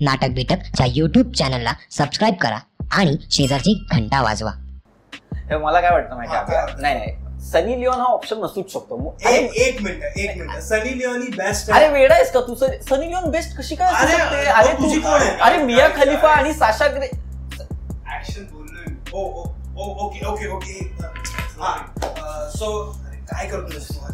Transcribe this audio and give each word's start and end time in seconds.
नाटक 0.00 0.30
बिटकच्या 0.34 0.86
यूट्यूब 0.88 1.32
चॅनलला 1.32 1.72
सबस्क्राईब 1.90 2.34
करा 2.40 2.58
आणि 2.92 3.16
शेजारची 3.30 3.74
घंटा 3.92 4.20
वाजवा 4.22 4.50
हे 5.50 5.56
मला 5.56 5.80
काय 5.80 5.90
वाटतं 5.90 6.16
माहिती 6.16 6.34
हा, 6.34 6.40
आहे 6.40 6.66
का? 6.66 6.80
नाही 6.80 6.94
नाही 6.94 7.40
सनी 7.50 7.78
लिओन 7.80 8.00
हा 8.00 8.04
ऑप्शन 8.04 8.38
नसूच 8.40 8.72
शकतो 8.72 8.96
एक 9.20 9.26
अरे 9.26 9.64
एक 9.66 9.80
मिनिट 9.82 10.02
एक 10.18 10.36
मिनिट 10.38 10.60
सनी 10.62 10.98
लिओनी 10.98 11.26
बेस्ट 11.36 11.70
अरे 11.70 11.88
वेडा 11.88 12.14
आहेस 12.14 12.30
का 12.32 12.40
तू 12.48 12.54
सनी 12.54 13.06
लिओन 13.06 13.30
बेस्ट 13.30 13.56
कशी 13.58 13.74
काय 13.76 13.92
असू 13.92 14.06
अरे, 14.06 14.18
शकते? 14.18 14.44
अरे 14.50 14.72
तुझी 14.78 14.96
तू 14.96 15.02
कोण 15.02 15.20
आहे? 15.20 15.30
अरे 15.40 15.62
मिया 15.64 15.88
खलिफा 15.96 16.30
आणि 16.30 16.52
साशा 16.54 16.86
ग्रे 16.88 17.06
ऍक्शन 17.06 18.44
बोललोय 18.52 18.84
मी. 18.86 18.96
ओ 19.12 19.22
ओ 19.22 19.44
ओ 19.76 20.06
ओके 20.06 20.24
ओके 20.26 20.48
ओके 20.48 20.78
हा 21.60 21.76
सो 22.56 22.70
काय 23.30 23.46
करतो 23.46 23.76
आहे 23.76 23.98
हा 24.00 24.12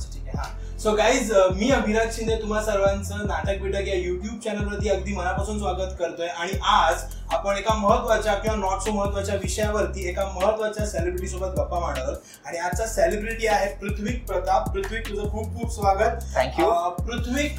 सो 0.87 0.93
गाईज 0.93 1.33
मी 1.33 1.71
अभिराज 1.71 2.17
शिंदे 2.17 2.35
तुम्हा 2.37 2.61
सर्वांचं 2.63 3.27
नाटक 3.27 3.63
बिटक 3.63 3.89
या 3.89 3.95
युट्यूब 3.95 4.39
चॅनलवरती 4.41 4.89
अगदी 4.89 5.15
मनापासून 5.15 5.59
स्वागत 5.59 5.97
करतोय. 5.99 6.27
आणि 6.27 6.53
आज 6.65 7.03
आपण 7.35 7.57
एका 7.57 7.75
महत्त्वाच्या 7.75 8.35
किंवा 8.35 8.57
नॉट 8.57 8.83
सो 8.83 8.93
महत्त्वाच्या 8.93 9.35
विषयावरती 9.35 10.09
एका 10.09 10.25
महत्त्वाच्या 10.25 10.87
सेलिब्रिटी 10.87 11.29
सोबत 11.29 11.47
गप्पा 11.47 11.81
मारणार 11.81 12.05
आहोत. 12.05 12.17
आणि 12.47 12.59
आजचा 12.59 12.87
सेलिब्रिटी 12.87 13.47
आहे 13.47 13.75
पृथ्वीक 13.75 14.27
प्रताप. 14.27 14.69
पृथ्वीक 14.71 15.09
तुझं 15.09 15.23
खूप 15.23 15.59
खूप 15.59 15.75
स्वागत. 15.75 16.23
अं, 16.63 16.89
पृथ्वीक 16.91 17.59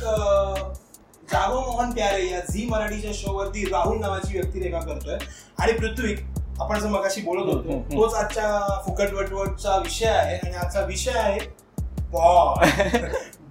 जागो 1.33 1.59
मोहन 1.59 1.91
प्यारे 1.91 2.31
या 2.31 2.39
झी 2.39 2.65
मराठीच्या 2.69 3.11
शो 3.13 3.33
वरती 3.33 3.65
राहुल 3.65 3.99
नावाची 3.99 4.39
व्यक्तिरेखा 4.39 4.79
करतोय. 4.79 5.17
आणि 5.59 5.71
पृथ्वी 5.71 6.15
आपण 6.59 6.79
जो 6.79 6.87
मगाशी 6.87 7.21
बोलत 7.21 7.53
होतो 7.53 7.79
तोच 7.91 8.13
आजच्या 8.13 8.81
फुकट 8.85 9.13
वटवटचा 9.13 9.77
विषय 9.77 10.05
आहे. 10.05 10.37
आणि 10.37 10.55
आजचा 10.55 10.81
विषय 10.81 11.11
आहे 11.11 11.66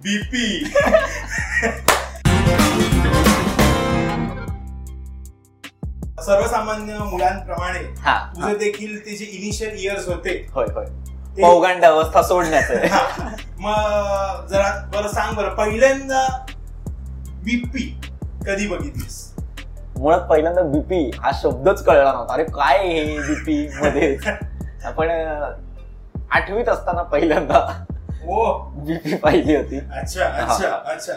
बीपी 0.03 0.73
सर्वसामान्य 6.19 6.97
मुलांप्रमाणे 7.01 7.79
हा. 7.99 8.17
तुझे 8.35 8.55
देखील 8.55 8.99
ते 9.05 9.15
जे 9.15 9.27
इनिशियल 9.27 9.75
इयर्स 9.79 10.07
होते 10.07 10.45
होय 10.53 10.65
होय. 10.75 10.85
ते- 10.85 11.41
पौगंड 11.41 11.85
अवस्था 11.85 12.21
सोडण्याचं 12.21 12.87
हा. 12.87 13.29
मग 13.59 14.47
जरा 14.47 14.89
बरं 14.93 15.07
सांग 15.07 15.35
बरं 15.35 15.55
पहिल्यांदा 15.55 16.45
बीपी 17.43 17.99
कधी 18.47 18.67
बघितलीस? 18.67 19.33
मुळात 19.97 20.21
पहिल्यांदा 20.21 20.61
बीपी 20.61 21.09
हा 21.19 21.31
शब्दच 21.33 21.83
कळला 21.83 22.11
नव्हता. 22.11 22.33
अरे 22.33 22.45
काय 22.45 22.87
हे 22.87 23.19
बीपी 23.19 23.67
मध्ये 23.81 24.17
आपण 24.85 25.09
अं, 25.09 25.53
आठवीत 26.31 26.69
असताना 26.69 27.03
पहिल्यांदा 27.03 27.85
बीपी 28.85 29.15
पाहिली 29.15 29.55
होती. 29.55 29.77
अच्छा 29.77 30.25
अच्छा 30.25 30.67
अच्छा. 30.67 31.13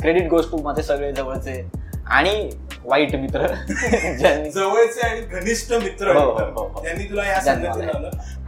क्रेडिट 0.00 0.28
गोष्ट 0.28 0.50
टू 0.50 0.62
माझे 0.62 0.82
सगळे 0.82 1.12
जवळचे 1.12 1.70
आणि 2.06 2.50
वाईट 2.84 3.14
मित्र. 3.16 3.46
जवळचे 4.54 5.00
आणि 5.00 5.20
घनिष्ठ 5.20 5.72
मित्र 5.72 6.16
हो, 6.16 6.30
हो, 6.30 6.68
हो. 6.68 6.82
त्यांनी 6.82 7.04
तुला 7.04 7.24
या 7.26 7.36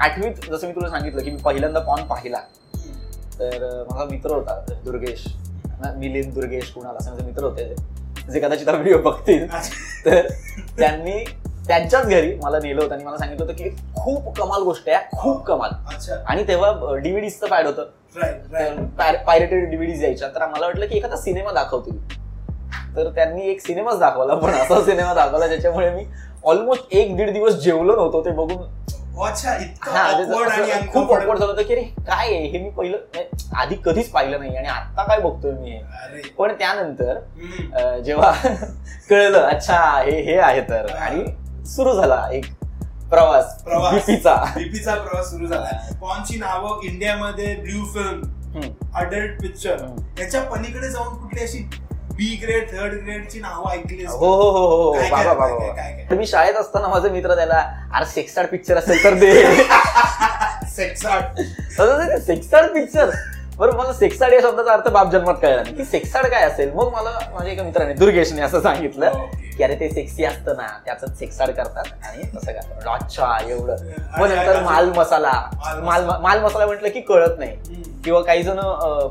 आठवीत 0.01 0.51
जसं 0.51 0.67
मी 0.67 0.73
तुला 0.73 0.89
सांगितलं 0.89 1.23
की 1.23 1.31
मी 1.31 1.37
पहिल्यांदा 1.37 1.81
पॉन 1.81 2.05
पाहिला. 2.05 2.39
तर 3.41 3.85
माझा 3.91 4.05
मित्र 4.05 4.31
होता 4.31 4.65
दुर्गेश. 4.85 5.25
मिलिंद 5.97 6.33
दुर्गेश 6.35 6.71
कुणाल 6.71 6.97
असे 6.97 7.11
माझे 7.11 7.25
मित्र 7.25 7.45
होते. 7.45 7.75
जे 8.33 8.41
कदाचित 8.41 8.69
व्हिडिओ 8.69 8.99
बघतील. 8.99 9.47
तर 10.07 10.27
त्यांनी 10.79 11.25
त्यांच्याच 11.69 12.07
घरी 12.07 12.35
मला 12.43 12.59
नेलं 12.59 12.83
होतं 12.83 12.95
आणि 12.95 13.05
मला 13.05 13.19
सांगितलं 13.19 13.45
होतं 13.45 13.57
की 13.57 13.69
खूप 13.97 14.37
कमाल 14.39 14.63
गोष्ट 14.63 14.89
आहे 14.89 15.17
खूप 15.17 15.43
कमाल. 15.45 15.71
अच्छा. 15.95 16.15
आणि 16.27 16.47
तेव्हा 16.49 16.97
डीव्हीडीचं 16.97 17.47
पॅड 17.47 17.67
होतं. 17.67 17.85
पायरेटेड 19.27 19.69
डीव्हीडीज 19.71 20.03
यायच्या. 20.05 20.29
तर 20.29 20.43
आम्हाला 20.43 20.67
वाटलं 20.67 20.87
की 20.87 20.97
एखादा 20.97 21.17
सिनेमा 21.17 21.53
दाखवतील. 21.53 21.99
तर 22.97 23.09
त्यांनी 23.11 23.49
एक 23.51 23.61
सिनेमाच 23.61 23.99
दाखवला 23.99 24.35
पण 24.35 24.51
असा 24.51 24.81
सिनेमा 24.85 25.15
दाखवला 25.15 25.47
ज्याच्यामुळे 25.47 25.91
मी 25.91 26.05
ऑलमोस्ट 26.45 26.95
एक 26.95 27.17
दीड 27.17 27.33
दिवस 27.33 27.55
जेवलो 27.55 27.97
नव्हतो 27.97 28.25
ते 28.25 28.31
बघून. 28.31 28.63
असं 29.23 30.87
खूप. 30.93 31.11
ऑकवर्ड 31.13 31.39
झालं 31.39 31.51
होतं 31.53 31.63
की 31.63 31.75
अरे 31.75 31.83
काय 31.99 32.27
आहे? 32.27 32.47
हे 32.47 32.59
मी 32.59 32.71
पहिलं 32.71 32.97
म्हणजे 32.97 33.47
आधी 33.57 33.77
कधीच 33.85 34.11
पाहिलं 34.11 34.39
नाही 34.39 34.57
आणि 34.57 34.69
आता 34.69 35.03
काय 35.03 35.21
बघतोय 35.21 35.53
मी? 35.53 35.71
हे 35.71 36.31
पण 36.39 36.53
त्यानंतर 36.53 37.99
जेव्हा 38.01 38.33
कळलं 39.11 39.39
अच्छा 39.41 39.79
हे 40.01 40.21
हे 40.23 40.37
आहे 40.39 40.61
तर. 40.61 40.87
आणि 40.93 41.25
सुरू 41.65 41.95
झाला 41.95 42.27
एक 42.33 42.45
प्रवास 43.11 43.63
प्रवास. 43.63 43.95
बीपीचा. 43.95 44.35
बीपीचा 44.57 44.95
प्रवास 44.95 45.31
सुरू 45.31 45.47
झाला. 45.47 45.79
पॉनची 46.01 46.39
नावं 46.39 46.81
इंडियामध्ये 46.83 47.55
ब्ल्यू 47.57 47.85
फिल्म. 47.85 48.71
Adult 48.95 49.41
picture. 49.43 49.77
याच्या 50.21 50.43
पलीकडे 50.43 50.91
जाऊन 50.91 51.17
कुठली 51.23 51.43
अशी 51.43 51.59
बी 52.17 52.35
ग्रेड 52.43 52.71
थर्ड 52.71 52.93
ग्रेडची 52.95 53.41
नावं 53.41 53.71
ऐकली 53.71 54.05
हो 54.05 54.17
हो 54.17 54.51
हो 54.51 54.67
हो 54.67 54.93
काय- 54.93 55.11
बाबा 55.11 55.33
बाबा. 55.35 56.15
मी 56.17 56.27
शाळेत 56.27 56.55
असताना 56.55 56.89
माझे 56.89 57.09
मित्र 57.09 57.35
त्याला 57.35 57.59
अरे 57.95 58.07
सेक्साड 58.07 58.47
पिक्चर 58.47 58.77
असेल 58.77 59.03
तर 59.05 59.15
दे. 59.15 59.33
सेक्स 60.71 61.07
आर्ट 61.07 61.41
सेक्साड 62.21 62.67
पिक्चर 62.67 63.11
बरं 63.59 63.77
मला 63.77 63.93
सेक्साड 63.93 64.33
या 64.33 64.41
शब्दाचा 64.41 64.73
अर्थ 64.73 64.89
बाप 64.89 65.11
जन्मात 65.13 65.35
कळला 65.35 65.63
नाही. 65.63 65.75
की 65.75 65.85
सेक्साड 65.85 66.27
काय 66.27 66.43
असेल? 66.43 66.71
मग 66.75 66.93
मला 66.93 67.11
माझ्या 67.35 67.53
एका 67.53 67.63
मित्राने 67.63 67.93
दुर्गेशने 67.95 68.43
असं 68.43 68.61
सांगितलं. 68.61 69.13
की 69.57 69.63
अरे 69.65 69.75
ते 69.81 69.89
सेक्सी 69.91 70.25
असतं 70.25 70.57
ना 70.57 70.67
त्याच 70.87 71.19
सेक्साड 71.19 71.51
करतात 71.51 71.85
आणि 72.03 72.23
तसं 72.37 72.53
करतात 72.53 72.89
अच्छा 72.95 73.37
एवढं. 73.49 73.77
मग 74.19 74.27
नंतर 74.29 74.61
माल 74.63 74.91
मसाला. 74.97 75.33
माल 75.83 76.05
माल 76.23 76.41
मसाला. 76.41 76.67
म्हटलं 76.67 76.89
की 76.89 77.01
कळत 77.01 77.39
नाही. 77.39 77.57
किंवा 78.05 78.21
काही 78.21 78.43
जण 78.43 78.61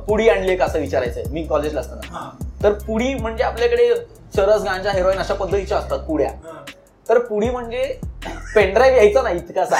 पुडी 0.07 0.29
आणली 0.29 0.55
का 0.55 0.65
असं 0.65 0.79
विचारायचंय 0.79 1.23
मी 1.31 1.43
कॉलेजला 1.43 1.79
असताना. 1.79 2.29
तर 2.63 2.73
पुडी 2.87 3.13
म्हणजे 3.13 3.43
आपल्याकडे 3.43 3.93
चरस 4.35 4.63
गांजा 4.63 4.91
हेरोईन 4.91 5.17
अशा 5.17 5.33
पद्धतीच्या 5.33 5.77
असतात 5.77 5.99
पुड्या. 5.99 6.29
तर 7.09 7.17
पुडी 7.19 7.49
म्हणजे 7.49 7.83
पेनड्राईव्ह 8.55 8.97
यायचा 8.97 9.21
ना 9.21 9.29
इतकासा. 9.29 9.75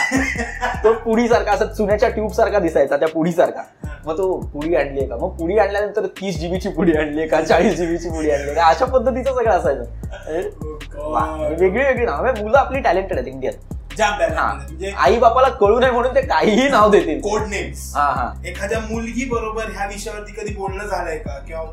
तो 0.84 0.94
पुडी 0.94 1.28
सारखा 1.28 1.51
असं 1.51 1.68
चुन्याच्या 1.68 2.09
ट्यूब 2.09 2.31
सारखा 2.31 2.59
दिसायचा 2.59 2.97
त्या 2.97 3.07
पुडी 3.07 3.31
सारखा 3.31 3.62
मग 4.05 4.17
तो 4.17 4.39
पुडी 4.53 4.75
आणलीये 4.75 5.07
का? 5.07 5.15
मग 5.15 5.29
पुडी 5.29 5.57
आणल्यानंतर 5.57 6.05
तीस 6.05 6.39
जीबीची 6.39 6.69
पुडी 6.69 6.93
आणली 6.93 7.27
का? 7.27 7.41
चाळीस 7.41 7.73
जीबीची 7.73 8.09
पुडी 8.09 8.31
आणली 8.31 8.53
का? 8.53 8.65
अशा 8.65 8.85
पद्धतीचं 8.85 9.35
सगळं 9.35 9.51
असायचं. 9.51 9.83
अरे, 10.27 10.41
Oh 10.41 10.95
God. 10.95 11.59
वेगळी 11.59 11.83
वेगळी 11.85 12.05
नाव. 12.05 12.25
मुलं 12.43 12.57
आपली 12.57 12.79
टॅलेंटेड 12.79 13.17
आहेत 13.17 13.27
इंडियात. 13.27 13.53
म्हणजे 13.99 14.91
आई 14.97 15.17
बापाला 15.17 15.49
कळू 15.49 15.79
नये 15.79 15.91
म्हणून 15.91 16.15
ते 16.15 16.21
काहीही 16.21 16.69
नाव 16.69 16.89
देतील. 16.91 17.19
कोड 17.21 17.41
नेम्स 17.41 17.95
हा 17.95 18.03
हा. 18.03 18.33
एखाद्या 18.45 18.79
मुलगी 18.79 19.25
बरोबर 19.25 19.63
ह्या 19.63 19.85
विषयावरती 19.85 20.41
कधी 20.41 20.53
बोलणं 20.53 20.87
झालंय 20.87 21.17
का? 21.17 21.37
किंवा 21.47 21.63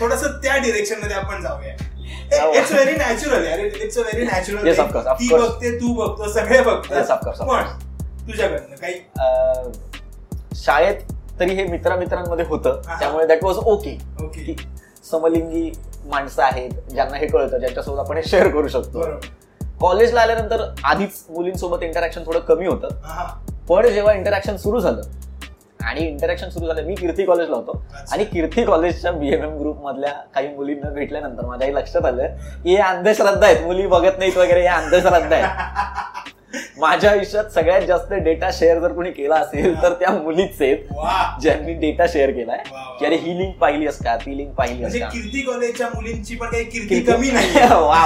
थोडस 0.00 0.24
त्या 0.24 0.56
डिरेक्शनमध्ये 0.56 1.16
आपण 1.16 1.42
जाऊया. 1.42 1.74
It's 2.58 2.72
very 2.72 2.92
natural 2.92 3.46
it's 3.82 3.98
very 3.98 4.26
natural 4.26 4.72
ती. 4.72 5.28
बघते 5.32 5.76
तू 5.80 5.94
बघतो 5.94 6.32
सगळे 6.32 6.58
of 6.58 6.68
पण 7.40 7.64
तुझ्याकडनं 8.26 8.76
काही. 8.76 8.94
शाळेत 10.54 10.96
तरी 11.40 11.54
हे 11.54 11.64
मित्रा 11.64 11.96
मित्रांमध्ये 11.96 12.44
होतं. 12.44 12.80
हा. 12.86 12.98
त्यामुळे 13.00 13.26
दॅट 13.26 13.44
वॉज 13.44 13.56
ओके 13.56 13.98
की 14.20 14.56
समलिंगी 15.10 15.70
माणसं 16.06 16.42
आहेत 16.42 16.70
ज्यांना 16.90 17.16
हे 17.16 17.26
कळतं 17.26 17.58
ज्यांच्यासोबत 17.58 17.98
आपण 17.98 18.16
हे 18.16 18.22
शेअर 18.22 18.48
करू 18.48 18.68
शकतो. 18.68 19.02
कॉलेजला 19.80 20.20
आल्यानंतर 20.20 20.64
आधीच 20.84 21.24
मुलींसोबत 21.30 21.82
इंटरॅक्शन 21.82 22.22
थोडं 22.26 22.38
कमी 22.38 22.66
होतं. 22.66 22.88
हा 23.04 23.24
पण 23.68 23.86
जेव्हा 23.88 24.14
इंटरॅक्शन 24.14 24.56
सुरू 24.56 24.80
झालं 24.80 25.00
आणि 25.84 26.00
इंटरॅक्शन 26.00 26.48
सुरू 26.48 26.66
झालं 26.66 26.82
मी 26.82 26.94
कीर्ती 26.94 27.24
कॉलेजला 27.24 27.56
होतो. 27.56 27.82
आणि 28.12 28.24
कीर्ती 28.24 28.64
कॉलेजच्या 28.64 29.12
बीएमएम 29.12 29.58
ग्रुप 29.58 29.82
मधल्या 29.84 30.12
काही 30.34 30.48
मुलींना 30.48 30.90
भेटल्यानंतर 30.90 31.46
माझ्याही 31.46 31.74
लक्षात 31.74 32.04
आलं 32.04 32.26
की 32.64 32.70
हे 32.70 32.76
अंधश्रद्धा 32.76 33.46
आहेत 33.46 33.64
मुली 33.66 33.86
बघत 33.86 34.18
नाहीत 34.18 34.36
वगैरे 34.36 34.64
या 34.64 34.74
अंधश्रद्धा 34.74 35.36
आहेत. 35.36 36.04
माझ्या 36.78 37.10
आयुष्यात 37.10 37.44
सगळ्यात 37.44 37.80
जास्त 37.80 38.12
डेटा 38.14 38.50
शेअर 38.52 38.78
जर 38.78 38.92
कोणी 38.92 39.10
केला 39.10 39.36
असेल 39.36 39.74
तर 39.82 39.92
त्या 39.92 40.10
मुलीच 40.12 40.60
आहेत 40.62 41.40
ज्यांनी 41.40 41.72
डेटा 41.74 42.04
शेअर 42.08 42.30
केलाय. 42.30 42.62
की 42.98 43.06
अरे 43.06 43.16
ही 43.16 43.36
लिंक 43.38 43.54
पाहिलीस 43.58 43.98
का 43.98 44.16
ती 44.16 44.36
लिंक 44.36 44.52
पाहिली 44.54 44.80
म्हणजे 44.80 44.98
का 44.98 45.08
कीर्ती 45.08 45.40
कॉलेजच्या 45.42 45.88
मुलींची 45.94 46.36
पण 46.36 46.50
काही 46.50 46.64
कीर्ती 46.64 47.00
कमी 47.02 47.30
नाही 47.30 47.66
वा 47.70 48.04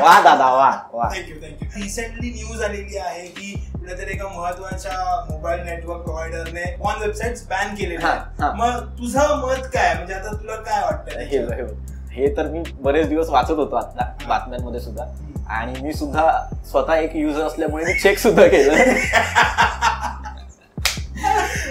वा. 0.00 0.20
दादा 0.20 0.46
वा 0.46 0.70
वा. 0.92 1.08
थँक्यू 1.08 1.36
थँक्यू 1.36 1.82
रिसेंटली 1.82 2.30
न्यूज 2.32 2.62
आलेली 2.62 2.96
आहे 2.98 3.26
की 3.28 3.52
कुठेतरी 3.72 4.12
एका 4.12 4.28
महत्त्वाच्या 4.28 5.24
मोबाईल 5.30 5.60
नेटवर्क 5.60 6.00
प्रोव्हायडरने 6.02 6.64
ऑन 6.82 7.00
वेबसाईट 7.00 7.36
बॅन. 7.50 7.96
हा. 8.02 8.52
मग 8.56 8.86
तुझं 8.98 9.36
मत 9.38 9.66
काय 9.74 9.94
म्हणजे 9.94 10.14
आता 10.14 10.32
तुला 10.32 10.56
काय 10.60 10.82
वाटतं 10.82 11.20
हे 12.12 12.28
तर 12.36 12.46
मी 12.48 12.62
बरेच 12.80 13.08
दिवस 13.08 13.28
वाचत 13.28 13.50
होतो 13.50 13.76
आता 13.76 14.12
बातम्यांमध्ये 14.28 14.80
सुद्धा. 14.80 15.04
आणि 15.50 15.80
मी 15.82 15.92
सुद्धा 15.92 16.30
स्वतः 16.70 16.94
एक 16.94 17.16
युजर 17.16 17.42
असल्यामुळे 17.42 17.84
मी 17.84 17.94
चेक 17.94 18.18
सुद्धा 18.18 18.46
केलं. 18.46 18.72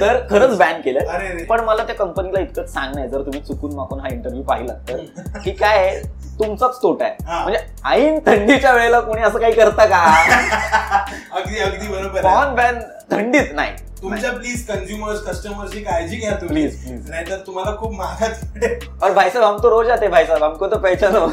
तर 0.02 0.20
खरंच 0.30 0.58
बॅन 0.58 0.82
केलं. 0.82 1.00
पण 1.46 1.60
मला 1.60 1.84
त्या 1.84 1.96
कंपनीला 1.96 2.40
इतकंच 2.40 2.74
सांगणं 2.74 3.00
आहे. 3.02 3.10
जर 3.10 3.22
तुम्ही 3.22 3.42
चुकून 3.42 3.74
माकून 3.74 4.00
हा 4.00 4.08
इंटरव्ह्यू 4.12 4.44
पाहिला 4.44 4.74
तर. 4.90 4.98
की 5.44 5.52
काय 5.52 5.78
आहे, 5.78 6.02
तुमचाच 6.40 6.78
तोटा 6.78 7.06
आहे. 7.06 7.44
म्हणजे 7.44 7.60
ऐन 7.88 8.20
थंडीच्या 8.26 8.72
वेळेला 8.74 9.00
कोणी 9.02 9.22
असं 9.22 9.40
काही 9.40 9.54
करतं 9.54 9.86
का 9.86 10.04
अगदी 11.32 11.60
अगदी 11.60 11.88
बरोबर 11.88 12.18
आहे. 12.18 12.22
पॉन 12.26 12.56
बॅन 12.56 12.80
थंडीत 13.12 13.54
नाही 13.54 13.72
तुमच्या 14.02 14.32
प्लीज 14.32 14.66
कंझ्युमर्स 14.68 15.22
कस्टमरची 15.22 15.84
काळजी 15.84 16.16
घ्या 16.18 16.36
तुम्ही 16.42 16.66
please. 16.66 17.10
नाहीतर 17.10 17.38
तुम्हाला 17.48 17.76
खूप 17.78 17.94
महागात 17.94 18.44
पडेल 18.54 18.78
और 19.02 19.12
भाई 19.14 19.30
साहब 19.30 19.44
हम 19.46 19.58
तो 19.64 19.70
रोज 19.70 19.90
आते 19.90 20.02
हैं 20.02 20.12
भाई 20.12 20.26
साहब 20.26 20.44
हमको 20.44 20.68
तो 20.68 20.78
पहचानो 20.78 21.26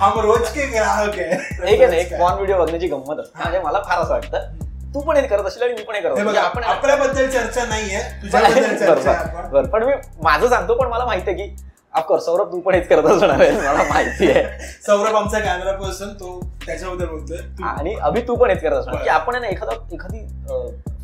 हम 0.00 0.20
रोज 0.20 0.48
के 0.50 0.66
ग्राहक 0.68 1.18
आहे 1.18 1.72
एक 1.72 1.80
आहे 1.80 1.86
ना 1.86 1.96
एक 1.96 2.12
पॉन 2.20 2.32
व्हिडिओ 2.34 2.58
बघण्याची 2.58 2.88
गंमत 2.88 3.20
असते 3.20 3.38
म्हणजे 3.38 3.60
मला 3.60 3.80
फार 3.80 3.98
असं 3.98 4.12
वाटतं 4.12 4.64
तू 4.94 5.00
पण 5.00 5.16
हे 5.16 5.26
करत 5.26 5.46
असेल 5.46 5.62
आणि 5.62 5.72
मी 5.72 5.82
पण 5.82 5.94
हे 5.94 6.00
करत 6.00 6.12
असेल. 6.12 6.24
म्हणजे 6.24 6.40
आपण 6.40 6.62
आपल्याबद्दल 6.64 7.28
चर्चा 7.30 7.64
नाहीये 7.64 8.00
तुझ्याबद्दल 8.22 8.76
चर्चा 8.76 9.10
आहे 9.10 9.18
बरोबर 9.18 9.38
आपण. 9.38 9.50
बरोबर. 9.50 9.68
पण 9.70 9.82
मी 9.84 9.92
माझं 10.22 10.48
सांगतो 10.48 10.74
पण 10.74 10.88
मला 10.88 11.04
माहिती 11.04 11.30
आहे 11.30 11.38
की 11.38 11.54
ऑफकोर्स 11.96 12.24
सौरभ 12.24 12.52
तू 12.52 12.60
पण 12.60 12.74
हेच 12.74 12.88
करत 12.88 13.06
असणार 13.10 13.40
आहे 13.40 13.50
मला 13.50 13.82
माहिती 13.88 14.30
आहे. 14.30 14.42
सौरभ 14.86 15.16
आमचा 15.16 15.38
कॅमेरा 15.38 15.72
पर्सन 15.72 16.08
तो 16.08 16.40
त्याच्याबद्दल 16.66 17.06
बोलतोय. 17.06 17.38
आणि 17.64 17.94
अभि 17.94 18.20
तू 18.28 18.34
पण 18.34 18.50
हेच 18.50 18.62
करत 18.62 18.76
असणार. 18.76 19.02
की 19.02 19.08
आपण 19.08 19.40
ना 19.40 19.48
एखादा 19.48 19.72
एखादी 19.92 20.26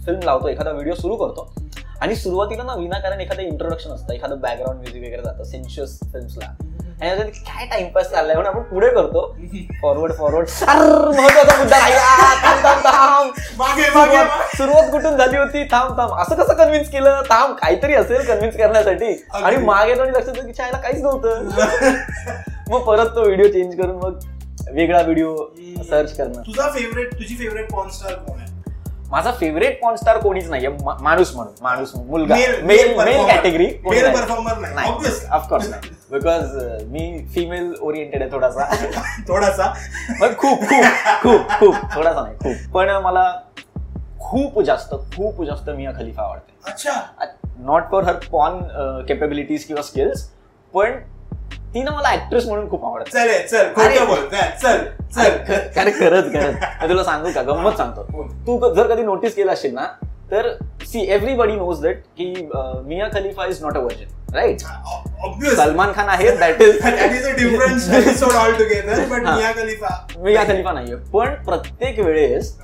फिल्म 0.04 0.20
लावतो 0.24 0.48
एखादा 0.48 0.70
व्हिडिओ 0.70 0.94
सुरू 0.94 1.16
करतो. 1.16 1.52
आणि 2.00 2.16
सुरुवातीला 2.16 2.62
ना 2.62 2.74
विनाकारण 2.74 3.20
एखादं 3.20 3.42
इंट्रोडक्शन 3.42 3.90
असतं. 3.90 4.12
एखादं 4.12 4.40
बॅकग्राऊंड 4.40 4.80
म्युझिक 4.80 5.02
वगैरे 5.02 5.22
जातं 5.22 5.44
सेन्शियस 5.44 5.98
फिल्म्सला 6.12 6.46
आणि 7.02 7.30
काय 7.30 7.66
टाइमपास 7.66 8.10
चाललाय 8.10 8.34
म्हणून 8.34 8.52
आपण 8.52 8.62
पुढे 8.62 8.88
करतो. 8.88 9.26
फॉरवर्ड 9.82 10.12
फॉरवर्ड 10.12 10.48
सर 10.48 10.66
महत्त्वाचा 11.08 11.56
मुद्दा 11.58 11.78
थांब 12.84 13.32
सुरुवात 14.56 14.90
कुठून 14.90 15.16
झाली 15.16 15.36
होती? 15.36 15.64
थांब 15.64 15.98
थांब. 15.98 16.12
असं 16.12 16.34
कसं 16.34 16.54
कन्व्हिन्स 16.54 16.90
केलं? 16.90 17.22
थांब 17.30 17.54
काहीतरी 17.56 17.94
असेल 17.94 18.26
कन्व्हिन्स 18.26 18.56
करण्यासाठी. 18.56 19.12
आणि 19.34 19.56
मागे 19.56 19.92
आणि 19.92 20.10
लक्षात 20.10 20.44
की 20.46 20.52
चायला 20.52 20.78
काहीच 20.78 21.02
नव्हतं. 21.02 21.48
मग 22.70 22.80
परत 22.80 23.14
तो 23.16 23.22
व्हिडिओ 23.22 23.48
चेंज 23.48 23.74
करून 23.80 23.96
मग 23.96 24.18
वेगळा 24.72 25.00
व्हिडिओ 25.02 25.36
सर्च 25.88 26.16
करणं 26.16 26.40
तुझा 26.42 26.68
फेवरेट 26.70 27.12
तुझी 27.12 27.34
फेवरेट 27.34 27.70
पॉन 27.72 27.88
स्टार 27.88 28.14
कोण 28.14 28.38
आहे? 28.38 28.50
माझा 29.12 29.30
फेवरेट 29.32 29.80
पॉन 29.82 29.96
स्टार 29.96 30.18
कोणीच 30.18 30.48
नाहीये 30.50 30.68
मा- 30.68 31.00
माणूस 31.00 31.34
म्हणून 31.36 31.54
माणूस 31.62 31.92
मुलगा. 31.96 32.34
Male 32.34 32.62
male. 32.62 33.26
Category. 33.26 33.66
Of course 35.30 35.68
नाही 35.68 35.90
बिकॉज 36.10 36.56
मी 36.86 37.26
फिमेल 37.34 37.74
ओरिएंटेड 37.80 38.22
आहे 38.22 38.30
थोडासा. 38.32 38.64
थोडासा. 39.28 39.72
पण 40.20 40.34
खूप 40.38 40.58
खूप 40.60 40.84
खूप 41.22 41.50
खूप. 41.60 41.74
थोडासा 41.94 42.22
नाही 42.22 42.36
खूप. 42.36 42.72
पण 42.74 42.90
मला 42.90 43.32
खूप 44.18 44.62
जास्त 44.62 44.94
खूप 45.16 45.42
जास्त 45.44 45.70
मिया 45.70 45.92
खलिफा 45.92 46.22
आवडते. 46.22 46.52
अच्छा. 46.66 47.00
Not 47.58 47.82
for 47.90 48.04
her 48.04 48.16
porn 48.32 48.58
capabilities 49.08 49.64
किंवा 49.64 49.82
स्किल्स 49.82 50.28
पण 50.74 50.92
ती 51.74 51.82
ना 51.82 51.90
मला 51.90 52.12
ऍक्ट्रेस 52.12 52.46
म्हणून 52.46 52.68
खूप 52.70 52.84
आवडते. 52.86 53.10
चल 53.10 53.46
चल 53.50 53.64
अरे. 53.82 53.98
चल, 54.62 54.78
चल 55.14 55.28
खरं 55.76 55.90
खरंच 55.98 56.32
खरंच 56.32 56.88
तुला 56.90 57.04
सांगू 57.04 57.30
का? 57.34 57.42
गंमत 57.42 57.76
सांगतो. 57.76 58.26
तू 58.46 58.74
जर 58.74 58.86
कधी 58.86 59.02
नोटीस 59.02 59.34
केलं 59.34 59.52
असेल 59.52 59.74
ना 59.74 59.86
तर 60.30 60.50
सी 60.86 61.00
एव्हरीबडी 61.12 61.54
नोज 61.56 61.82
दॅट 61.82 61.96
की 62.18 62.34
Mia 62.86 63.08
Khalifa 63.14 63.46
is 63.46 63.62
not 63.62 63.76
a 63.76 63.80
version 63.80 64.34
right 64.34 64.60
Salman 65.56 65.92
Khan 65.94 66.08
आहे 66.08 66.30
दॅट 66.36 66.62
इज 66.62 66.78
मिया 70.18 70.44
खलिफा. 70.44 70.72
नाहीये. 70.72 70.96
पण 71.12 71.34
प्रत्येक 71.44 71.98
वेळेस 71.98 72.56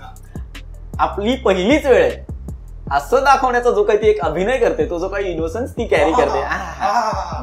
आपली 0.98 1.36
पहिलीच 1.36 1.86
वेळ 1.86 2.02
आहे. 2.02 2.26
असं 2.92 3.24
दाखवण्याचा 3.24 3.70
जो 3.70 3.82
काही 3.84 3.98
ती 4.02 4.08
एक 4.08 4.20
अभिनय 4.20 4.56
करते 4.58 4.88
तो 4.90 4.98
जो 4.98 5.08
काही 5.08 5.30
इनोसन्स 5.32 5.72
ती 5.72 5.86
कॅरी 5.86 6.12
करते. 6.12 6.40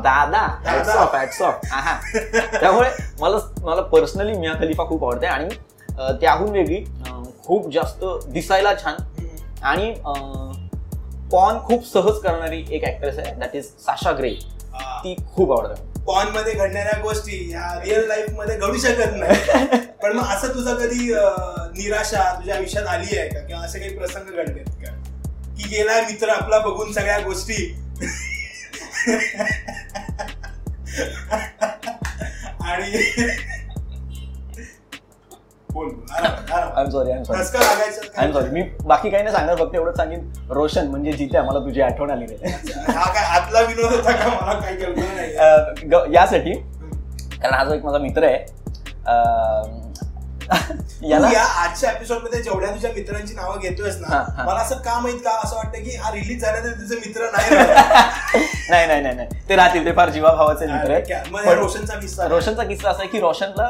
दादा 0.01 0.39
हॅट्स. 0.65 0.89
ऑफ 0.89 1.15
हॅट्स 1.15 1.41
ऑफ 1.41 1.65
त्यामुळे 2.51 2.89
मला 3.21 3.37
मला 3.61 3.81
पर्सनली 3.83 4.37
मिया 4.37 4.53
खलिफा 4.53 4.83
खूप 4.83 5.03
आवडते 5.03 5.27
आणि 5.27 5.49
त्याहून 6.21 6.49
वेगळी 6.49 6.83
खूप 7.45 7.71
जास्त 7.73 8.05
दिसायला 8.27 8.73
छान. 8.75 8.95
आणि 9.63 9.93
पॉन 11.31 11.57
खूप 11.59 11.85
सहज 11.87 12.19
करणारी 12.19 12.63
एक 12.71 12.83
ऍक्ट्रेस 12.85 13.17
आहे 13.19 13.33
दॅट 13.35 13.55
इज 13.55 13.65
साशा 13.79 14.11
ग्रे. 14.11 14.29
ती 15.03 15.15
खूप 15.35 15.51
आवडते. 15.51 15.81
पॉनमध्ये 16.07 16.53
घडणाऱ्या 16.53 16.99
गोष्टी 17.01 17.37
ह्या 17.51 17.73
रिअल 17.83 18.07
लाईफमध्ये 18.07 18.55
घडू 18.57 18.77
शकत 18.77 19.15
नाही. 19.15 19.77
पण 20.03 20.11
मग 20.11 20.33
असं 20.35 20.53
तुझा 20.53 20.73
कधी 20.75 21.07
निराशा 21.77 22.23
तुझ्या 22.33 22.55
आयुष्यात 22.55 22.87
आली 22.87 23.17
आहे 23.17 23.27
का? 23.29 23.39
किंवा 23.39 23.61
असे 23.65 23.79
काही 23.79 23.97
प्रसंग 23.97 24.35
घडलेत 24.35 24.65
का 25.57 25.67
गेलाय 25.69 26.01
मित्र 26.05 26.29
आपला 26.29 26.59
बघून 26.59 26.91
सगळ्या 26.93 27.19
गोष्टी. 27.19 27.73
आणि 38.17 38.49
मी 38.51 38.61
बाकी 38.85 39.09
काही 39.09 39.23
नाही 39.23 39.35
सांगणार 39.35 39.55
फक्त 39.55 39.75
एवढंच 39.75 39.97
सांगेन. 39.97 40.19
रोशन 40.49 40.87
म्हणजे 40.87 41.11
जिथे 41.11 41.37
आम्हाला 41.37 41.59
तुझी 41.65 41.81
आठवण 41.81 42.11
आली 42.11 42.25
रे 42.25 42.49
हा 42.87 43.11
काय 43.13 43.23
आतला 43.39 43.59
विनोद 43.61 43.91
होता 43.93 44.11
का? 44.11 44.29
मला 44.29 44.59
काही 44.59 44.75
कल्पना 44.77 45.13
नाही. 45.15 46.13
यासाठी 46.15 46.53
कारण 46.53 47.53
हा 47.53 47.63
जो 47.63 47.73
एक 47.73 47.83
माझा 47.85 47.97
मित्र 47.99 48.23
आहे 48.23 48.43
याला 51.01 51.29
या 51.31 51.43
आजच्या 51.61 51.91
एपिसोडमध्ये 51.91 52.41
जेवढ्या 52.41 52.69
तुझ्या 52.71 52.91
मित्रांची 52.91 53.33
नावं 53.33 53.59
घेतोयस 53.59 53.95
ना. 53.99 54.21
मला 54.37 54.59
असं 54.59 54.75
का 54.77 54.99
माहीत 54.99 55.17
का? 55.19 55.31
असं 55.43 55.55
वाटतं 55.55 55.83
की 55.83 55.95
हा 55.95 56.11
रिलीज 56.11 56.41
झाला 56.41 56.59
तर 56.59 56.71
तुझे 56.71 56.95
मित्र 56.97 57.29
नाही. 57.31 57.55
नाही 58.69 58.85
नाही 58.87 59.01
नाही 59.01 59.27
ते 59.49 59.55
राहतील 59.55 59.85
ते 59.85 59.91
फार 59.91 60.09
जीवाभावाचे 60.09 60.65
मित्र 60.65 60.91
आहेत. 60.91 61.57
रोशनचा 61.57 61.95
किस्सा 61.95 62.27
रोशनचा 62.27 62.63
किस्सा 62.63 62.89
असा 62.89 62.99
आहे 62.99 63.09
की 63.09 63.19
रोशनला 63.19 63.69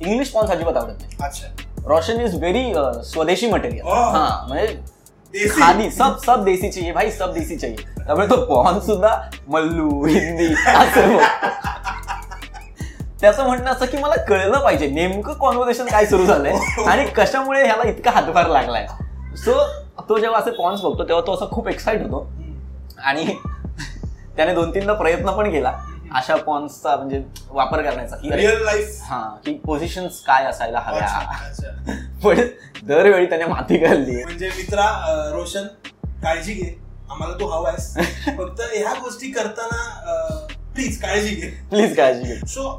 इंग्लिश 0.00 0.30
पॉन्स 0.30 0.50
अजिबात 0.50 0.76
आवडत 0.76 1.00
नाही. 1.00 1.16
अच्छा. 1.20 1.46
Roshan 1.86 2.20
is 2.20 2.34
very 2.34 2.72
swadeshi 3.04 3.50
material. 3.50 3.86
हा 3.86 4.44
म्हणजे. 4.48 5.48
खादी 5.50 5.90
सब 5.90 6.16
सब 6.26 6.44
देसी 6.44 6.70
चाहिए 6.70 6.92
भाई 6.92 7.10
सब 7.12 7.32
देसी 7.32 7.56
चाहिए. 7.56 7.76
त्यामुळे 7.98 8.26
तो 8.26 8.36
पॉन 8.46 8.78
सुद्धा 8.80 9.16
मल्लू 9.48 10.04
हिंदी 10.06 10.52
असं 10.66 11.16
त्याचं 13.20 13.44
म्हणणं 13.46 13.70
असं 13.70 13.86
की 13.86 13.96
मला 13.96 14.14
कळलं 14.28 14.58
पाहिजे 14.58 14.86
नेमकं 14.86 15.32
कॉन्व्हर्सेशन 15.32 15.86
काय 15.90 16.06
सुरू 16.06 16.24
झालंय 16.26 16.54
आणि 16.88 17.04
कशामुळे 17.06 17.64
ह्याला 17.64 17.88
इतका 17.88 18.10
हातभार 18.10 18.48
लागलाय. 18.48 18.86
सो 19.36 19.52
तो 20.08 20.18
जेव्हा 20.18 20.40
असे 20.40 20.50
पॉन्स 20.50 20.80
बघतो 20.80 21.04
तेव्हा 21.08 21.26
तो 21.26 21.34
असा 21.34 21.44
खूप 21.50 21.68
एक्साइट 21.68 22.02
होतो. 22.02 22.26
आणि 23.04 23.24
त्याने 24.36 24.54
दोन 24.54 24.70
तीनदा 24.74 24.92
प्रयत्न 24.92 25.30
पण 25.30 25.50
केला 25.50 25.72
अशा 26.14 26.36
पॉन्सचा 26.36 26.94
म्हणजे 26.96 27.22
वापर 27.48 27.82
करण्याचा. 27.82 28.16
की 28.16 28.28
हा 29.08 29.20
की 29.44 29.52
पोझिशन्स 29.64 30.20
काय 30.20 30.44
असायला 30.44 30.78
हव्या. 30.78 31.06
पण 32.24 32.40
दरवेळी 32.86 33.26
त्याने 33.26 33.44
माती 33.44 33.76
घालली. 33.76 34.22
म्हणजे 34.24 34.48
मित्रा 34.48 34.86
रोशन 35.32 35.66
काळजी 36.22 36.52
घे. 36.52 36.74
आम्हाला 37.10 37.34
तू 37.40 37.46
हवायस 37.46 37.94
फक्त 38.38 38.60
ह्या 38.72 38.92
गोष्टी 38.92 39.30
करताना 39.30 40.46
प्लीज 40.74 41.00
काळजी 41.02 41.34
घे. 41.34 41.48
प्लीज 41.70 41.96
काळजी 41.96 42.22
घे. 42.22 42.34
So 42.46 42.78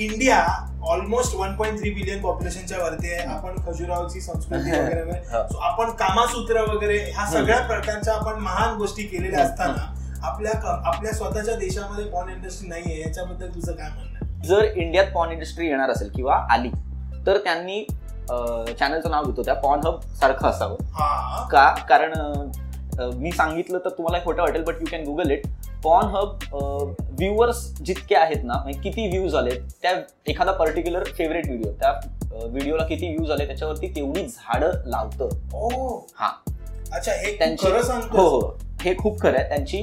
India 0.00 0.38
almost 0.82 1.34
one 1.36 1.54
point 1.56 1.78
three 1.80 1.90
billion 1.90 2.20
पॉप्युलेशनच्या 2.22 2.78
वरती 2.78 3.12
आहे. 3.12 3.26
आपण 3.26 3.56
खजुरावची 3.66 4.20
संस्कृती 4.20 4.70
वगैरे. 4.80 5.12
So 5.52 5.60
आपण 5.62 5.90
कामासूत्र 5.96 6.62
वगैरे 6.64 6.98
ह्या 7.06 7.26
सगळ्या 7.26 7.60
प्रकारच्या 7.66 8.14
आपण 8.14 8.40
महान 8.40 8.76
गोष्टी 8.76 9.02
केलेल्या 9.02 9.44
असताना 9.44 9.92
आपल्या 10.26 10.52
आपल्या 10.86 11.12
स्वतःच्या 11.12 11.54
देशामध्ये 11.56 12.04
पॉन 12.04 12.28
इंडस्ट्री 12.30 12.68
नाहीये 12.68 13.00
याच्याबद्दल 13.00 13.48
तुझं 13.54 13.72
काय 13.72 13.88
म्हणणं? 13.88 14.42
जर 14.44 14.64
इंडियात 14.64 15.06
पॉन 15.14 15.30
इंडस्ट्री 15.32 15.66
येणार 15.66 15.90
असेल 15.90 16.10
किंवा 16.14 16.36
आली 16.50 16.70
तर 17.26 17.36
त्यांनी 17.44 17.84
चॅनलचं 18.28 19.10
नाव 19.10 19.24
घेतो 19.24 19.42
त्या 19.42 19.54
पॉन 19.54 19.80
हब 19.86 20.00
सारखं 20.20 20.48
असावं. 20.48 20.76
हा. 20.92 21.46
का? 21.50 21.68
कारण 21.88 22.12
मी 23.14 23.30
सांगितलं 23.32 23.78
तर 23.78 23.88
तुम्हाला 23.88 24.24
खोटं 24.24 24.42
वाटेल 24.42 24.64
but 24.64 24.74
you 24.80 24.86
can 24.90 25.04
Google 25.04 25.30
it 25.30 25.46
Pornhub 26.04 26.54
viewers 26.54 27.62
जितके 27.82 28.14
आहेत 28.14 28.44
ना 28.44 28.54
म्हणजे 28.54 28.80
किती 28.80 29.06
व्ह्यूज 29.08 29.34
आले 29.34 29.50
त्या 29.82 29.92
एखादा 30.26 30.52
पर्टिक्युलर 30.52 31.04
फेवरेट 31.04 31.46
व्हिडिओ 31.46 31.72
त्या 31.72 31.90
व्हिडिओला 32.32 32.84
किती 32.84 33.08
व्ह्यूज 33.08 33.30
आले 33.30 33.46
त्याच्यावरती 33.46 33.88
तेवढी 33.88 34.26
झाडं 34.26 34.72
लावतं. 34.86 35.28
हा. 36.16 36.30
अच्छा 36.92 37.12
हे 37.12 37.36
त्यांची 37.38 37.66
खरं 37.66 38.00
हो 38.10 38.28
हो. 38.28 38.56
हे 38.80 38.94
खूप 38.96 39.20
खरं 39.20 39.38
आहे. 39.38 39.48
त्यांची 39.48 39.78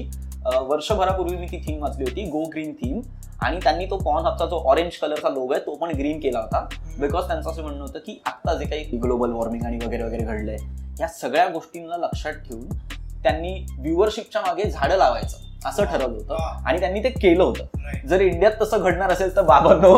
अं, 0.46 0.64
वर्षभरापूर्वी 0.68 1.38
मी 1.38 1.46
ती 1.46 1.58
थीम 1.58 1.82
वाचली 1.84 2.04
होती 2.04 2.24
गो 2.24 2.44
ग्रीन 2.44 2.74
थीम 2.74 3.00
आणि 3.42 3.60
त्यांनी 3.64 3.86
तो 3.86 3.98
पॉन 3.98 4.26
हबचा 4.26 4.46
जो 4.46 4.58
ऑरेंज 4.70 4.98
कलरचा 4.98 5.30
लोगो 5.30 5.54
आहे 5.54 5.66
तो 5.66 5.76
पण 5.76 5.92
ग्रीन 5.92 6.20
केला 6.20 6.40
होता. 6.40 6.68
बिकॉज 7.00 7.28
त्यांचं 7.28 7.50
असं 7.50 7.62
म्हणणं 7.62 7.82
होतं 7.82 8.00
की 8.00 8.22
आता 8.26 8.54
जे 8.54 8.66
काही 8.66 8.98
ग्लोबल 8.98 9.32
वॉर्मिंग 9.32 9.66
आणि 9.66 9.86
वगैरे 9.86 10.04
वगैरे 10.04 10.24
घडलंय 10.24 10.58
या 11.00 11.08
सगळ्या 11.08 11.48
गोष्टींना 11.48 11.98
लक्षात 11.98 12.34
ठेवून 12.48 12.68
त्यांनी 13.24 13.54
व्ह्युअरशिपच्या 13.80 14.42
मागे 14.42 14.64
झाडं 14.64 14.98
लावायचं. 14.98 15.38
असं 15.66 15.84
ठरवलं 15.84 16.18
होतं. 16.18 16.64
आणि 16.68 16.80
त्यांनी 16.80 17.04
ते 17.04 17.10
केलं 17.12 17.44
होतं. 17.44 18.08
जर 18.08 18.22
इंडियात 18.22 18.52
तसं 18.62 18.84
घडणार 18.84 19.12
असेल 19.12 19.36
तर 19.36 19.42
बाबांनो. 19.42 19.96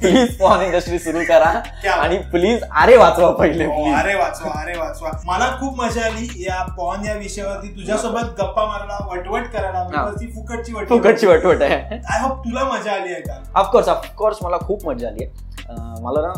प्लीज 0.00 0.36
पॉन 0.38 0.62
इंडस्ट्री 0.62 0.98
सुरू 0.98 1.22
करा? 1.28 1.50
आणि 1.92 2.18
प्लीज 2.30 2.62
अरे 2.82 2.96
वाचवा 2.96 3.30
पहिले 3.32 3.64
हो, 3.64 3.84
अरे 3.96 4.14
वाचवा 4.14 4.50
अरे 4.62 4.76
वाचवा. 4.78 5.10
मला 5.24 5.46
खूप 5.60 5.80
मजा 5.80 6.04
आली 6.06 6.26
या 6.38 6.62
पॉन 6.78 7.04
या 7.06 7.14
विषयावरती. 7.14 7.68
तुझ्यासोबत 7.76 8.32
गप्पा 8.40 8.66
मारायला 8.66 8.98
वटवट 9.10 9.46
करायला. 9.52 10.10
फुकटची 10.34 10.72
वटवट 10.72 10.88
फुकटची 10.88 11.26
वटवट 11.26 11.62
आहे. 11.62 11.96
आय 11.96 12.20
होप 12.22 12.44
तुला 12.44 12.64
मजा 12.64 12.92
आली 12.92 13.12
आहे 13.12 13.20
का? 13.22 13.42
ऑफकोर्स 13.60 13.88
ऑफकोर्स 13.88 14.42
मला 14.42 14.58
खूप 14.58 14.86
मजा 14.88 15.08
आली 15.08 15.24
आहे. 15.24 16.02
मला 16.02 16.20
ना 16.22 16.32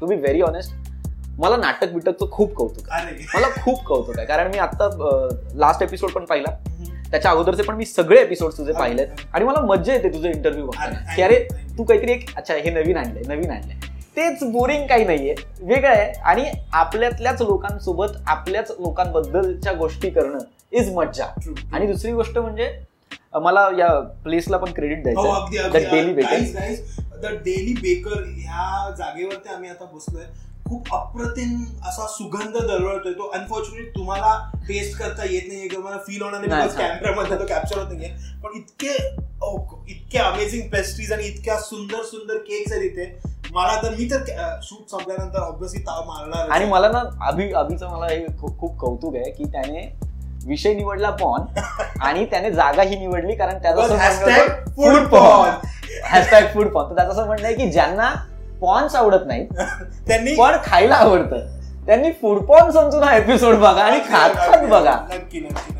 टू 0.00 0.06
बी 0.06 0.16
व्हेरी 0.16 0.40
ऑनेस्ट 0.42 0.72
मला 1.38 1.56
नाटक 1.56 1.92
बिटकचं 1.92 2.30
खूप 2.30 2.54
कौतुक 2.54 2.88
मला 3.34 3.48
खूप 3.62 3.84
कौतुक 3.84 4.16
आहे. 4.18 4.26
कारण 4.26 4.50
मी 4.52 4.58
आता 4.58 4.88
लास्ट 5.54 5.82
एपिसोड 5.82 6.10
पण 6.10 6.24
पाहिला. 6.24 6.56
त्याच्या 7.12 7.30
अगोदरचे 7.30 7.62
पण 7.62 7.74
मी 7.74 7.86
सगळे 7.86 8.20
एपिसोड 8.20 8.52
तुझे 8.52 8.72
पाहिलेत. 8.72 9.06
आणि 9.34 9.44
मला 9.44 9.60
मजा 9.60 9.92
येते 9.92 10.08
तुझे 10.08 10.28
इंटरव्ह्यू 10.28 10.70
अरे, 10.80 10.94
की 11.16 11.22
अरे. 11.22 11.48
तू 11.78 11.84
काहीतरी 11.84 12.12
एक 12.12 12.36
अच्छा 12.36 12.54
हे 12.54 12.70
नवीन 12.70 12.96
आणलंय 12.96 13.22
नवीन 13.28 13.50
आणलंय. 13.50 13.74
तेच 14.16 14.42
बोरिंग 14.42 14.86
काही 14.86 15.04
नाहीये. 15.04 15.34
वेगळं 15.60 15.88
आहे. 15.88 16.12
आणि 16.12 16.44
आपल्यातल्याच 16.72 17.42
लोकांसोबत 17.42 18.16
आपल्याच 18.26 18.70
लोकांबद्दलच्या 18.70 19.72
गोष्टी 19.72 20.10
करणं 20.10 20.38
इज 20.72 20.92
मज्जा. 20.94 21.26
आणि 21.72 21.86
दुसरी 21.86 22.12
गोष्ट 22.12 22.38
म्हणजे 22.38 22.72
मला 23.34 23.68
या 23.78 23.88
प्लेसला 24.00 24.56
पण 24.56 24.72
क्रेडिट 24.72 25.02
द्यायचं 25.02 25.44
Daily 25.72 26.12
guys 26.22 26.54
Baker 26.54 27.18
the 27.22 27.34
Daily 27.44 27.72
Baker 27.72 28.22
ह्या 28.36 28.90
जागेवरती 28.98 29.48
आम्ही 29.54 29.70
आता 29.70 29.84
बसलोय. 29.84 30.24
खूप 30.66 30.94
अप्रतिम 30.94 31.62
असा 31.88 32.06
सुगंध 32.08 32.56
दरवळतोय 32.58 33.12
तो. 33.12 33.28
अनफॉर्च्युनेट 33.30 33.94
तुम्हाला 33.94 34.36
टेस्ट 34.68 34.98
करता 34.98 35.24
येत 35.24 35.48
नाही 35.48 35.68
किंवा 35.68 35.88
मला 35.90 35.98
फील 36.06 36.22
होणार 36.22 36.40
नाही 36.40 36.68
कॅमेरामध्ये 36.68 37.38
तो 37.38 37.46
कॅप्चर 37.46 37.78
होत 37.78 37.88
नाहीये. 37.88 38.10
पण 38.42 38.56
इतके 38.56 38.96
इतके 39.88 40.18
अमेझिंग 40.18 40.68
पेस्ट्रीज 40.70 41.12
आणि 41.12 41.26
इतक्या 41.26 41.56
सुंदर 41.60 42.02
सुंदर 42.04 42.36
केक्स 42.38 42.72
आहेत 42.72 42.90
इथे. 42.90 43.06
मला 43.52 43.76
तर 43.82 43.90
मी 43.90 44.08
तर 44.10 44.58
शूट 44.62 44.90
संपल्यानंतर 44.90 45.38
ऑब्विसली 45.38 45.80
ताव 45.82 46.04
मारणार 46.04 46.50
आणि 46.50 46.64
मला 46.64 46.88
ना 46.88 47.02
अभि 47.26 47.50
अभिचं 47.52 47.90
मला 47.90 48.06
हे 48.06 48.24
खूप 48.38 48.78
कौतुक 48.80 49.14
आहे 49.16 49.30
की 49.30 49.44
त्याने 49.44 49.86
विषय 50.46 50.74
निवडला 50.74 51.10
पॉन 51.12 51.42
आणि 52.02 52.24
त्याने 52.26 52.50
जागा 52.50 52.82
ही 52.82 52.96
निवडली 52.96 53.34
कारण 53.34 53.58
त्याचं 53.62 53.96
hashtag 53.96 54.48
food 54.76 55.06
porn. 55.08 55.50
Hashtag 56.04 56.46
food 56.54 56.68
porn 56.68 56.88
तर 56.90 56.94
त्याचं 56.94 57.10
असं 57.12 57.26
म्हणणं 57.26 57.46
आहे 57.46 57.54
की 57.54 57.70
ज्यांना 57.70 58.12
पॉन्स 58.62 58.94
आवडत 58.96 59.26
नाही 59.26 59.46
त्यांनी 60.08 60.34
पण 60.34 60.56
खायला 60.64 60.94
आवडतं 60.96 61.46
त्यांनी 61.86 62.10
फूड 62.12 62.38
पॉन 62.38 62.70
समजून 62.70 63.02
हा 63.02 63.14
एपिसोड 63.16 63.54
बघा 63.54 63.82
आणि 63.82 63.98
खात 64.08 64.34
खात 64.38 64.64
बघा 64.66 64.96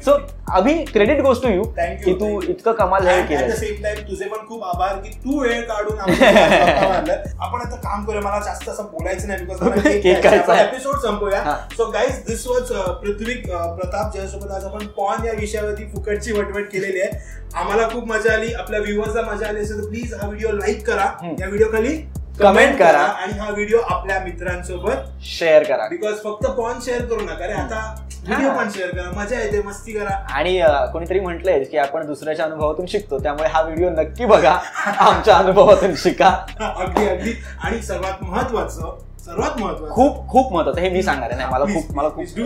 सो 0.05 0.13
अभि 0.53 0.73
क्रेडिट 0.85 1.21
गोष्ट 1.21 1.43
टू 1.43 1.49
यू 1.49 1.63
की 2.05 2.13
तू. 2.13 2.41
इतकं 2.43 2.73
कमाल 2.73 3.07
हे 3.09 3.21
केलं 3.23 3.55
सेम 3.57 3.83
टाइम 3.83 3.99
तुझे 4.09 4.25
पण 4.25 4.47
खूप 4.49 4.65
आभार 4.65 4.97
की 4.97 5.11
तू 5.25 5.39
वेळ 5.41 5.61
काढून. 5.63 5.99
आपण 5.99 7.61
आता 7.61 7.77
काम 7.77 8.05
करूया 8.05 8.21
मला 8.21 8.39
जास्त 8.45 8.69
असं 8.69 8.85
बोलायचं 8.85 9.29
नाही 9.29 9.47
आहे. 10.51 10.63
Episode 10.63 10.97
संपूया. 10.99 11.43
So 11.77 11.91
guys 11.91 12.19
this 12.27 12.47
was 12.47 12.73
Prithvi 13.03 13.35
uh, 13.35 13.67
Pratap 13.77 14.13
ज्यासोबत 14.13 14.51
आज 14.51 14.65
आपण 14.65 14.87
पॉन 14.97 15.25
या 15.27 15.33
विषयावरती 15.33 15.87
फुकटची 15.87 16.33
वटवट 16.33 16.69
केलेली 16.73 17.01
आहे 17.01 17.39
आम्हाला 17.55 17.89
खूप 17.89 18.09
मजा 18.09 18.33
आली 18.33 18.53
आपल्या 18.55 18.81
व्ह्युअर्सला 18.81 19.23
मजा 19.25 19.49
आली 19.49 19.61
असेल 19.61 19.83
तर 19.83 19.89
प्लीज 19.89 20.15
हा 20.15 20.29
व्हिडिओ 20.29 20.53
लाईक 20.53 20.87
करा. 20.87 21.07
या 21.41 21.47
व्हिडिओ 21.47 21.73
खाली 21.73 21.97
Comment 22.41 22.79
करा. 22.79 22.99
आणि 22.99 23.39
हा 23.39 23.51
व्हिडिओ 23.51 23.79
आपल्या 23.79 24.21
मित्रांसोबत 24.21 25.25
शेअर 25.25 25.63
करा. 25.63 25.89
बिकॉज 25.89 26.15
फक्त 26.25 26.47
पॉन 26.47 26.81
शेअर 26.81 27.05
करू 27.05 27.21
नका. 27.21 27.47
रे 27.47 27.53
आता 27.53 28.05
व्हिडिओ. 28.27 28.51
पण 28.51 28.69
शेअर 28.71 28.91
करा. 28.91 29.11
मजा 29.17 29.41
येते 29.41 29.63
मस्ती 29.63 29.93
करा. 29.93 30.15
आणि 30.31 30.63
कोणीतरी 30.93 31.21
म्हटलंय 31.21 31.65
की 31.65 31.77
आपण 31.77 32.07
दुसऱ्याच्या 32.07 32.45
अनुभवातून 32.45 32.87
शिकतो. 32.87 33.19
त्यामुळे 33.19 33.49
हा 33.49 33.63
व्हिडिओ 33.63 33.91
नक्की 33.91 34.25
बघा. 34.25 34.59
आमच्या 34.99 35.37
अनुभवातून 35.37 35.95
शिका. 35.95 36.29
अगदी 36.61 37.09
अगदी. 37.09 37.33
आणि 37.65 37.83
सर्वात 37.83 38.23
महत्वाचं 38.23 38.99
सर्वात 39.19 39.61
महत्वाचं 39.61 39.95
खूप 39.95 40.29
खूप 40.29 40.53
महत्वाचं. 40.53 40.81
हे 40.81 40.89
मी 40.89 41.03
सांगणार 41.03 41.31
आहे. 41.31 41.39
नाही 41.39 41.53
मला 41.53 41.65
खूप 41.65 41.97
मला 41.97 42.09
खूप 42.09 42.39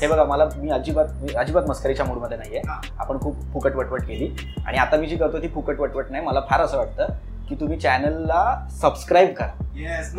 हे 0.00 0.06
बघा 0.06 0.24
मला 0.24 0.48
मी 0.56 0.70
अजिबात 0.70 1.36
अजिबात 1.36 1.62
मस्करीच्या 1.68 2.06
मूडमध्ये 2.06 2.38
नाहीये. 2.38 2.62
आपण 2.98 3.20
खूप 3.20 3.52
फुकट 3.52 3.76
वटवट 3.76 4.02
केली. 4.02 4.34
आणि 4.66 4.78
आता 4.78 4.96
मी 4.96 5.06
जी 5.06 5.16
करतो 5.16 5.42
ती 5.42 5.48
फुकट 5.48 5.80
वटवट 5.80 6.10
नाही. 6.10 6.24
मला 6.24 6.40
फार 6.40 6.60
असं 6.60 6.76
वाटतं 6.76 7.06
की 7.48 7.54
तुम्ही 7.54 7.78
चॅनलला 7.80 8.66
सबस्क्राईब 8.82 9.32
करा 9.34 9.64
येस 9.74 10.12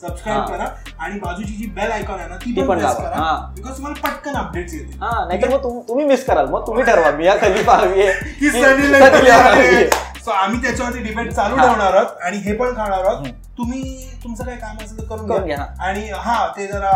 सबस्क्राईब. 0.00 0.40
करा 0.40 0.66
आणि 0.98 1.18
बाजूची 1.18 1.52
जी 1.52 1.66
बेल 1.66 1.90
आयकॉन 1.92 2.18
आहे 2.20 2.28
ना 2.28 2.36
ती 2.36 2.62
पण. 2.62 2.78
करा 2.78 3.16
हा. 3.16 3.52
बिकॉज 3.56 3.76
तुम्हाला 3.76 4.08
पटकन 4.08 4.34
अपडेट्स 4.34 4.74
हा 5.00 5.24
नाहीतर 5.28 5.48
मग 5.48 5.62
तुम- 5.62 5.88
तुम्ही 5.88 6.04
मिस 6.04 6.24
कराल 6.26 6.46
मग 6.46 6.66
तुम्ही 6.66 6.84
ठरवा 6.84 7.10
मी 7.10 7.26
या 7.26 7.36
खलिफा 7.40 7.76
हवी 7.76 8.02
आहे 8.02 8.12
की 8.12 8.32
की 8.40 8.50
सनी 8.50 8.82
सनी 8.82 8.92
लिओन 8.92 9.02
हवी 9.02 9.30
आहे. 9.30 9.86
सो 10.24 10.30
आम्ही 10.30 10.62
त्याच्यावरती 10.62 10.98
डिबेट 10.98 11.32
चालू. 11.32 11.56
ठेवणार 11.56 11.94
आहोत 11.94 12.22
आणि 12.22 12.36
हे 12.36 12.54
पण 12.54 12.74
खाणार 12.76 13.04
आहोत. 13.04 13.26
तुम्ही 13.62 14.08
तुमचं 14.22 14.44
काही 14.44 14.56
काम 14.58 14.76
असेल 14.76 14.98
तर 14.98 15.04
करून 15.04 15.44
घ्या. 15.44 15.64
आणि 15.86 16.08
हा 16.14 16.46
ते 16.56 16.66
जरा 16.66 16.92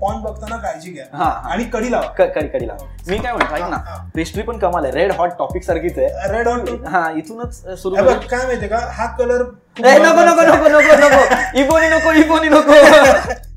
पॉन 0.00 0.20
बघताना 0.22 0.56
काळजी 0.56 0.90
घ्या. 0.90 1.26
आणि 1.52 1.64
कडी 1.72 1.90
लावा. 1.92 2.24
कडी 2.24 2.48
कडी 2.48 2.66
लावा. 2.66 2.86
मी 3.08 3.18
काय 3.18 3.32
म्हणतो 3.32 3.54
ऐक 3.54 3.62
ना. 3.70 3.76
पेस्ट्री 4.14 4.42
पण 4.42 4.58
कमाल 4.58 4.84
आहे. 4.84 4.92
रेड 4.94 5.12
हॉट 5.18 5.30
टॉपिक 5.38 5.64
सारखीच 5.64 5.98
आहे. 5.98 6.32
रेड 6.32 6.48
ऑन 6.48 6.64
हा 6.86 7.08
इथूनच 7.16 7.60
सुरू 7.82 7.94
काय 8.30 8.44
माहितीये 8.46 8.68
का? 8.68 8.78
हा 8.92 9.06
कलर 9.18 9.42
नको 9.80 10.24
नको 10.24 10.42
नको 10.46 10.68
नको 10.68 10.96
नको. 11.06 11.36
इबोनी 11.60 11.88
नको 11.88 12.12
इबोनी 12.24 12.48
नको. 12.48 12.72